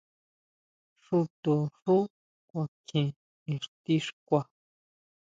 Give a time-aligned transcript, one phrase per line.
[1.05, 1.97] Xúto xú
[2.49, 3.07] kuakjien
[3.55, 4.41] ixti xkua.